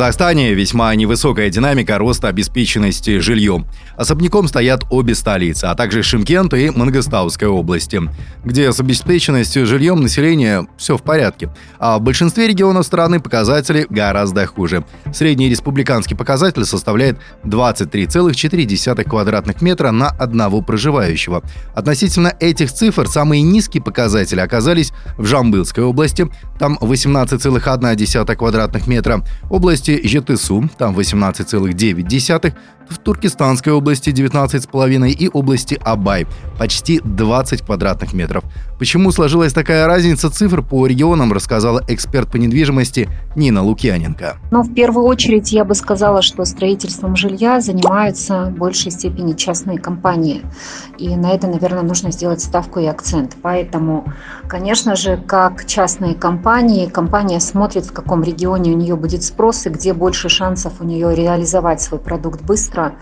Казахстане 0.00 0.54
весьма 0.54 0.94
невысокая 0.94 1.50
динамика 1.50 1.98
роста 1.98 2.28
обеспеченности 2.28 3.18
жильем. 3.18 3.66
Особняком 3.98 4.48
стоят 4.48 4.82
обе 4.88 5.14
столицы, 5.14 5.66
а 5.66 5.74
также 5.74 6.02
Шимкент 6.02 6.54
и 6.54 6.70
Мангостауская 6.70 7.50
области, 7.50 8.00
где 8.42 8.72
с 8.72 8.80
обеспеченностью 8.80 9.66
жильем 9.66 10.00
населения 10.00 10.66
все 10.78 10.96
в 10.96 11.02
порядке. 11.02 11.50
А 11.78 11.98
в 11.98 12.00
большинстве 12.00 12.48
регионов 12.48 12.86
страны 12.86 13.20
показатели 13.20 13.86
гораздо 13.90 14.46
хуже. 14.46 14.86
Средний 15.12 15.50
республиканский 15.50 16.16
показатель 16.16 16.64
составляет 16.64 17.18
23,4 17.44 19.04
квадратных 19.04 19.60
метра 19.60 19.90
на 19.90 20.08
одного 20.08 20.62
проживающего. 20.62 21.42
Относительно 21.74 22.32
этих 22.40 22.72
цифр 22.72 23.06
самые 23.06 23.42
низкие 23.42 23.82
показатели 23.82 24.40
оказались 24.40 24.94
в 25.18 25.26
Жамбылской 25.26 25.84
области, 25.84 26.26
там 26.58 26.78
18,1 26.80 28.34
квадратных 28.34 28.86
метра, 28.86 29.22
область 29.50 29.89
области 29.90 30.06
Жетысу, 30.06 30.68
там 30.78 30.96
18,9, 30.96 32.02
в 32.90 32.98
Туркестанской 32.98 33.72
области 33.72 34.10
19,5 34.10 35.08
и 35.08 35.28
области 35.32 35.80
Абай 35.82 36.26
почти 36.58 37.00
20 37.00 37.62
квадратных 37.62 38.12
метров. 38.12 38.44
Почему 38.78 39.12
сложилась 39.12 39.52
такая 39.52 39.86
разница 39.86 40.30
цифр 40.30 40.62
по 40.62 40.86
регионам, 40.86 41.32
рассказала 41.32 41.82
эксперт 41.88 42.30
по 42.30 42.36
недвижимости 42.36 43.08
Нина 43.36 43.62
Лукьяненко. 43.62 44.38
Ну, 44.50 44.62
в 44.62 44.74
первую 44.74 45.06
очередь 45.06 45.52
я 45.52 45.64
бы 45.64 45.74
сказала, 45.74 46.22
что 46.22 46.44
строительством 46.44 47.14
жилья 47.14 47.60
занимаются 47.60 48.46
в 48.46 48.58
большей 48.58 48.90
степени 48.90 49.34
частные 49.34 49.78
компании. 49.78 50.42
И 50.98 51.14
на 51.14 51.30
это, 51.30 51.46
наверное, 51.46 51.82
нужно 51.82 52.10
сделать 52.10 52.40
ставку 52.40 52.80
и 52.80 52.86
акцент. 52.86 53.36
Поэтому, 53.42 54.12
конечно 54.48 54.96
же, 54.96 55.16
как 55.16 55.66
частные 55.66 56.14
компании, 56.14 56.86
компания 56.86 57.40
смотрит, 57.40 57.86
в 57.86 57.92
каком 57.92 58.22
регионе 58.22 58.72
у 58.72 58.76
нее 58.76 58.96
будет 58.96 59.22
спрос 59.22 59.66
и 59.66 59.70
где 59.70 59.92
больше 59.92 60.28
шансов 60.28 60.80
у 60.80 60.84
нее 60.84 61.14
реализовать 61.14 61.80
свой 61.80 62.00
продукт 62.00 62.42
быстро 62.42 62.79
быстро 62.80 62.94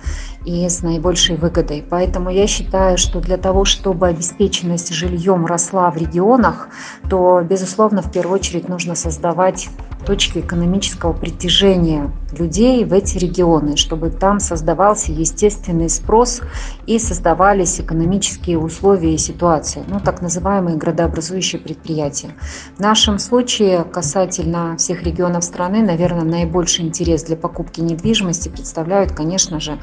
и 0.45 0.69
с 0.69 0.83
наибольшей 0.83 1.37
выгодой. 1.37 1.85
Поэтому 1.89 2.31
я 2.31 2.47
считаю, 2.47 2.97
что 2.97 3.21
для 3.21 3.37
того, 3.37 3.65
чтобы 3.65 4.09
обеспеченность 4.09 4.93
жильем 4.95 5.47
росла 5.47 5.91
в 5.91 5.97
регионах, 5.97 6.69
то, 7.11 7.43
безусловно, 7.43 8.03
в 8.03 8.11
первую 8.11 8.39
очередь 8.39 8.69
нужно 8.69 8.95
создавать 8.95 9.69
точки 10.09 10.39
экономического 10.39 11.13
притяжения 11.13 12.11
людей 12.33 12.83
в 12.87 12.95
эти 12.95 13.19
регионы, 13.19 13.77
чтобы 13.77 14.09
там 14.09 14.41
создавался 14.41 15.13
естественный 15.13 15.91
спрос 15.91 16.41
и 16.87 16.99
создавались 16.99 17.79
экономические 17.79 18.59
условия 18.59 19.13
и 19.13 19.19
ситуации, 19.19 19.85
ну, 19.87 20.01
так 20.01 20.23
называемые 20.23 20.79
градообразующие 20.79 21.61
предприятия. 21.61 22.31
В 22.79 22.81
нашем 22.81 23.19
случае 23.19 23.85
касательно 23.85 24.79
всех 24.79 25.03
регионов 25.03 25.45
страны, 25.45 25.83
наверное, 25.83 26.25
наибольший 26.25 26.87
интерес 26.87 27.25
для 27.25 27.37
покупки 27.37 27.83
недвижимости 27.83 28.49
представляют, 28.49 29.13
конечно 29.13 29.61
же, 29.61 29.79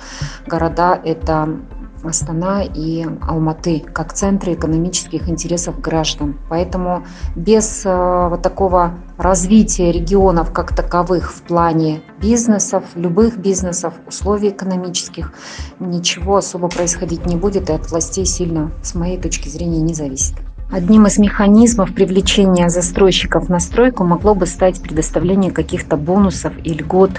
города 0.47 0.99
это 1.05 1.59
Астана 2.07 2.63
и 2.63 3.05
Алматы 3.21 3.79
как 3.79 4.13
центры 4.13 4.53
экономических 4.53 5.29
интересов 5.29 5.79
граждан. 5.79 6.37
Поэтому 6.49 7.05
без 7.35 7.85
э, 7.85 8.27
вот 8.29 8.41
такого 8.41 8.93
развития 9.17 9.91
регионов 9.91 10.51
как 10.51 10.75
таковых 10.75 11.31
в 11.31 11.41
плане 11.41 12.01
бизнесов, 12.21 12.83
любых 12.95 13.37
бизнесов, 13.37 13.93
условий 14.07 14.49
экономических, 14.49 15.33
ничего 15.79 16.37
особо 16.37 16.67
происходить 16.67 17.25
не 17.25 17.35
будет 17.35 17.69
и 17.69 17.73
от 17.73 17.89
властей 17.91 18.25
сильно, 18.25 18.71
с 18.83 18.95
моей 18.95 19.19
точки 19.19 19.49
зрения, 19.49 19.81
не 19.81 19.93
зависит. 19.93 20.35
Одним 20.71 21.05
из 21.05 21.19
механизмов 21.19 21.93
привлечения 21.93 22.69
застройщиков 22.69 23.49
на 23.49 23.59
стройку 23.59 24.03
могло 24.03 24.33
бы 24.33 24.47
стать 24.47 24.81
предоставление 24.81 25.51
каких-то 25.51 25.95
бонусов 25.95 26.53
и 26.63 26.73
льгот 26.73 27.11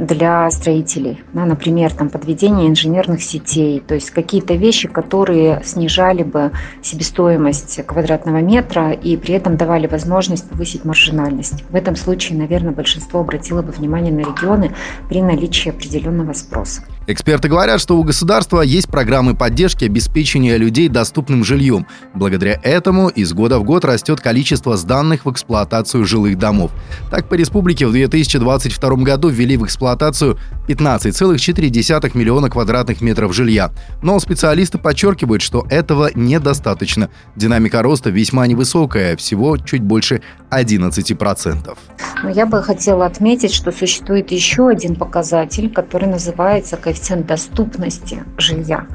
для 0.00 0.50
строителей. 0.50 1.22
Ну, 1.34 1.44
например, 1.44 1.92
там, 1.92 2.08
подведение 2.08 2.68
инженерных 2.68 3.22
сетей, 3.22 3.80
то 3.80 3.94
есть 3.94 4.10
какие-то 4.10 4.54
вещи, 4.54 4.88
которые 4.88 5.62
снижали 5.64 6.22
бы 6.22 6.52
себестоимость 6.82 7.84
квадратного 7.84 8.38
метра 8.38 8.92
и 8.92 9.16
при 9.18 9.34
этом 9.34 9.58
давали 9.58 9.86
возможность 9.86 10.48
повысить 10.48 10.86
маржинальность. 10.86 11.64
В 11.68 11.76
этом 11.76 11.96
случае, 11.96 12.38
наверное, 12.38 12.72
большинство 12.72 13.20
обратило 13.20 13.60
бы 13.60 13.72
внимание 13.72 14.12
на 14.12 14.20
регионы 14.20 14.72
при 15.08 15.20
наличии 15.20 15.68
определенного 15.68 16.32
спроса. 16.32 16.82
Эксперты 17.08 17.48
говорят, 17.48 17.80
что 17.80 17.96
у 17.96 18.02
государства 18.02 18.62
есть 18.62 18.88
программы 18.88 19.36
поддержки 19.36 19.84
обеспечения 19.84 20.56
людей 20.56 20.88
доступным 20.88 21.44
жильем. 21.44 21.86
Благодаря 22.14 22.58
этому 22.64 23.08
из 23.08 23.32
года 23.32 23.60
в 23.60 23.62
год 23.62 23.84
растет 23.84 24.20
количество 24.20 24.76
сданных 24.76 25.24
в 25.24 25.30
эксплуатацию 25.30 26.04
жилых 26.04 26.36
домов. 26.36 26.72
Так, 27.12 27.28
по 27.28 27.34
республике 27.34 27.86
в 27.86 27.92
2022 27.92 28.96
году 29.04 29.28
ввели 29.28 29.56
в 29.56 29.64
эксплуатацию 29.64 30.36
15,4 30.66 32.18
миллиона 32.18 32.50
квадратных 32.50 33.00
метров 33.00 33.32
жилья. 33.32 33.70
Но 34.02 34.18
специалисты 34.18 34.78
подчеркивают, 34.78 35.42
что 35.42 35.64
этого 35.70 36.10
недостаточно. 36.12 37.08
Динамика 37.36 37.82
роста 37.82 38.10
весьма 38.10 38.48
невысокая, 38.48 39.16
всего 39.16 39.56
чуть 39.58 39.82
больше 39.82 40.22
11%. 40.50 41.78
Но 42.24 42.30
я 42.30 42.46
бы 42.46 42.60
хотела 42.64 43.06
отметить, 43.06 43.52
что 43.52 43.70
существует 43.70 44.32
еще 44.32 44.68
один 44.68 44.96
показатель, 44.96 45.70
который 45.70 46.08
называется 46.08 46.76
коэффициент 46.76 46.95
коэффициент 46.96 47.26
доступности 47.26 48.24
жилья. 48.38 48.86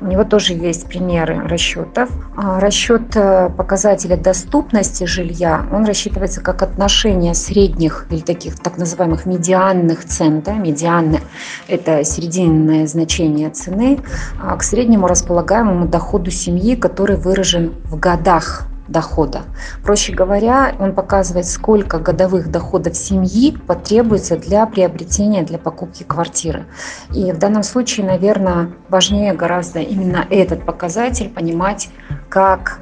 У 0.00 0.06
него 0.06 0.24
тоже 0.24 0.54
есть 0.54 0.86
примеры 0.86 1.46
расчетов. 1.46 2.10
А, 2.36 2.60
расчет 2.60 3.14
э, 3.14 3.50
показателя 3.56 4.16
доступности 4.16 5.04
жилья, 5.04 5.64
он 5.72 5.84
рассчитывается 5.84 6.40
как 6.40 6.62
отношение 6.62 7.34
средних 7.34 8.06
или 8.10 8.20
таких 8.20 8.58
так 8.58 8.76
называемых 8.78 9.26
медианных 9.26 10.04
цен. 10.04 10.40
Да? 10.42 10.54
Медианы– 10.54 11.20
это 11.68 12.04
серединное 12.04 12.86
значение 12.86 13.50
цены 13.50 14.00
а, 14.40 14.56
к 14.56 14.62
среднему 14.62 15.06
располагаемому 15.06 15.86
доходу 15.86 16.30
семьи, 16.30 16.74
который 16.74 17.16
выражен 17.16 17.72
в 17.84 17.98
годах 17.98 18.66
дохода. 18.88 19.42
Проще 19.82 20.12
говоря, 20.12 20.74
он 20.78 20.94
показывает, 20.94 21.46
сколько 21.46 21.98
годовых 21.98 22.50
доходов 22.50 22.96
семьи 22.96 23.56
потребуется 23.66 24.36
для 24.36 24.66
приобретения, 24.66 25.42
для 25.42 25.58
покупки 25.58 26.02
квартиры. 26.02 26.64
И 27.12 27.32
в 27.32 27.38
данном 27.38 27.62
случае, 27.62 28.06
наверное, 28.06 28.72
важнее 28.88 29.32
гораздо 29.32 29.80
именно 29.80 30.26
этот 30.28 30.64
показатель 30.64 31.30
понимать, 31.30 31.88
как 32.28 32.80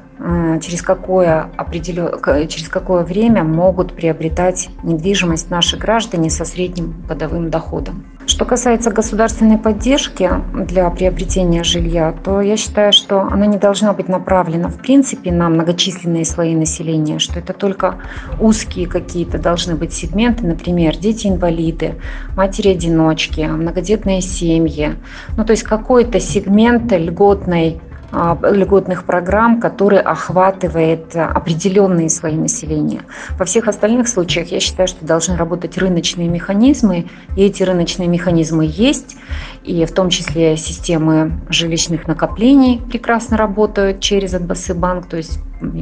через 0.61 0.81
какое, 0.81 1.49
определен... 1.57 2.09
через 2.47 2.69
какое 2.69 3.03
время 3.03 3.43
могут 3.43 3.93
приобретать 3.93 4.69
недвижимость 4.83 5.49
наши 5.49 5.77
граждане 5.77 6.29
со 6.29 6.45
средним 6.45 6.95
годовым 7.07 7.49
доходом. 7.49 8.05
Что 8.25 8.45
касается 8.45 8.89
государственной 8.89 9.57
поддержки 9.57 10.29
для 10.53 10.89
приобретения 10.89 11.63
жилья, 11.63 12.13
то 12.23 12.39
я 12.39 12.55
считаю, 12.55 12.93
что 12.93 13.21
она 13.21 13.45
не 13.45 13.57
должна 13.57 13.91
быть 13.91 14.07
направлена 14.07 14.69
в 14.69 14.77
принципе 14.77 15.31
на 15.31 15.49
многочисленные 15.49 16.23
слои 16.23 16.55
населения, 16.55 17.19
что 17.19 17.39
это 17.39 17.51
только 17.51 17.95
узкие 18.39 18.87
какие-то 18.87 19.39
должны 19.39 19.75
быть 19.75 19.91
сегменты, 19.91 20.47
например, 20.47 20.95
дети-инвалиды, 20.95 21.95
матери-одиночки, 22.37 23.41
многодетные 23.41 24.21
семьи. 24.21 24.95
Ну, 25.35 25.43
то 25.43 25.51
есть 25.51 25.63
какой-то 25.63 26.21
сегмент 26.21 26.93
льготной 26.93 27.81
льготных 28.13 29.05
программ, 29.05 29.59
который 29.59 29.99
охватывает 29.99 31.15
определенные 31.15 32.09
слои 32.09 32.35
населения. 32.35 33.01
Во 33.37 33.45
всех 33.45 33.67
остальных 33.67 34.07
случаях 34.07 34.51
я 34.51 34.59
считаю, 34.59 34.87
что 34.87 35.05
должны 35.05 35.35
работать 35.35 35.77
рыночные 35.77 36.27
механизмы, 36.27 37.07
и 37.35 37.43
эти 37.43 37.63
рыночные 37.63 38.07
механизмы 38.07 38.69
есть, 38.69 39.15
и 39.63 39.85
в 39.85 39.91
том 39.91 40.09
числе 40.09 40.57
системы 40.57 41.41
жилищных 41.49 42.07
накоплений 42.07 42.79
прекрасно 42.79 43.37
работают 43.37 43.99
через 43.99 44.33
банк, 44.73 45.07
то 45.07 45.17
есть 45.17 45.39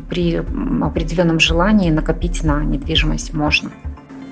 при 0.10 0.38
определенном 0.82 1.40
желании 1.40 1.90
накопить 1.90 2.44
на 2.44 2.64
недвижимость 2.64 3.34
можно. 3.34 3.72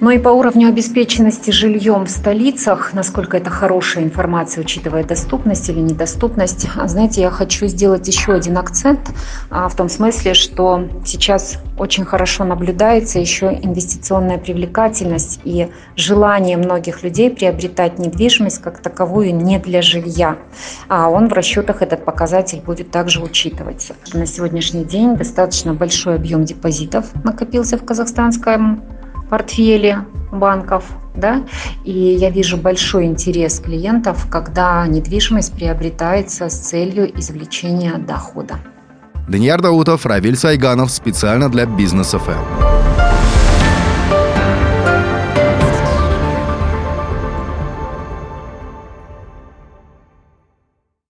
Ну 0.02 0.12
и 0.12 0.18
по 0.18 0.30
уровню 0.30 0.70
обеспеченности 0.70 1.52
жильем 1.52 2.06
в 2.06 2.10
столицах, 2.10 2.94
насколько 2.94 3.36
это 3.36 3.50
хорошая 3.50 4.06
информация, 4.06 4.62
учитывая 4.62 5.04
доступность 5.04 5.68
или 5.68 5.80
недоступность, 5.80 6.68
знаете, 6.86 7.22
я 7.22 7.30
хочу 7.30 7.68
сделать 7.68 8.08
еще 8.08 8.32
один 8.32 8.58
акцент 8.58 9.12
а, 9.50 9.68
в 9.68 9.76
том 9.76 9.90
смысле, 9.90 10.36
что 10.36 10.88
сейчас 11.06 11.58
очень 11.78 12.06
хорошо 12.06 12.46
наблюдается 12.46 13.20
еще 13.20 13.48
инвестиционная 13.48 14.38
привлекательность 14.38 15.42
и 15.44 15.70
желание 15.98 16.56
многих 16.56 17.04
людей 17.04 17.30
приобретать 17.30 18.00
недвижимость 18.00 18.62
как 18.62 18.80
таковую 18.80 19.36
не 19.36 19.60
для 19.60 19.82
жилья. 19.82 20.38
А 20.88 21.10
он 21.10 21.28
в 21.28 21.34
расчетах 21.34 21.82
этот 21.82 22.06
показатель 22.06 22.62
будет 22.62 22.90
также 22.90 23.22
учитываться. 23.22 23.96
На 24.14 24.26
сегодняшний 24.26 24.86
день 24.86 25.18
достаточно 25.18 25.74
большой 25.74 26.16
объем 26.16 26.46
депозитов 26.46 27.08
накопился 27.26 27.78
в 27.78 27.84
казахстанском 27.84 28.82
портфеле 29.30 30.06
банков, 30.32 30.86
да, 31.16 31.44
и 31.84 31.92
я 31.92 32.30
вижу 32.30 32.58
большой 32.58 33.06
интерес 33.06 33.60
клиентов, 33.60 34.28
когда 34.30 34.86
недвижимость 34.88 35.54
приобретается 35.54 36.50
с 36.50 36.58
целью 36.58 37.18
извлечения 37.20 37.98
дохода. 37.98 38.60
Данияр 39.28 39.62
Даутов, 39.62 40.06
Равиль 40.06 40.36
Сайганов 40.36 40.90
специально 40.90 41.50
для 41.50 41.66
Бизнес 41.66 42.12
ФМ. 42.12 42.79